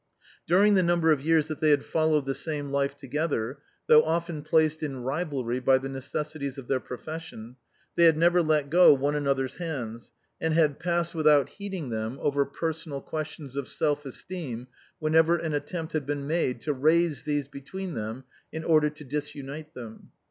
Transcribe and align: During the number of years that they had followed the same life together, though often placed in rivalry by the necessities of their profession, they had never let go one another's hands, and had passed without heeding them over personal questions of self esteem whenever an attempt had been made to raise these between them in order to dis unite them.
During 0.47 0.73
the 0.73 0.81
number 0.81 1.11
of 1.11 1.21
years 1.21 1.47
that 1.47 1.59
they 1.59 1.69
had 1.69 1.85
followed 1.85 2.25
the 2.25 2.33
same 2.33 2.71
life 2.71 2.97
together, 2.97 3.59
though 3.85 4.01
often 4.01 4.41
placed 4.41 4.81
in 4.81 5.03
rivalry 5.03 5.59
by 5.59 5.77
the 5.77 5.89
necessities 5.89 6.57
of 6.57 6.67
their 6.67 6.79
profession, 6.79 7.55
they 7.95 8.05
had 8.05 8.17
never 8.17 8.41
let 8.41 8.71
go 8.71 8.95
one 8.95 9.13
another's 9.13 9.57
hands, 9.57 10.11
and 10.41 10.55
had 10.55 10.79
passed 10.79 11.13
without 11.13 11.49
heeding 11.49 11.89
them 11.89 12.17
over 12.19 12.47
personal 12.47 12.99
questions 12.99 13.55
of 13.55 13.69
self 13.69 14.03
esteem 14.03 14.65
whenever 14.97 15.37
an 15.37 15.53
attempt 15.53 15.93
had 15.93 16.07
been 16.07 16.25
made 16.25 16.61
to 16.61 16.73
raise 16.73 17.21
these 17.21 17.47
between 17.47 17.93
them 17.93 18.23
in 18.51 18.63
order 18.63 18.89
to 18.89 19.03
dis 19.03 19.35
unite 19.35 19.71
them. 19.75 20.09